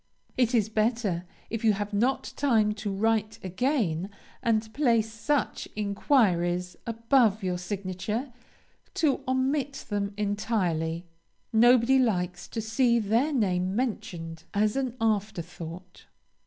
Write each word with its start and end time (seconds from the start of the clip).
It 0.35 0.55
is 0.55 0.67
better, 0.67 1.25
if 1.51 1.63
you 1.63 1.73
have 1.73 1.93
not 1.93 2.33
time 2.35 2.73
to 2.73 2.91
write 2.91 3.37
again 3.43 4.09
and 4.41 4.73
place 4.73 5.11
such 5.13 5.67
inquiries 5.75 6.75
above 6.87 7.43
your 7.43 7.59
signature, 7.59 8.33
to 8.95 9.21
omit 9.27 9.85
them 9.89 10.15
entirely. 10.17 11.05
Nobody 11.53 11.99
likes 11.99 12.47
to 12.47 12.61
see 12.61 12.97
their 12.97 13.31
name 13.31 13.75
mentioned 13.75 14.45
as 14.55 14.75
an 14.75 14.97
afterthought. 14.99 16.07